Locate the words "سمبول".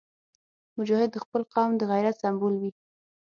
2.23-2.53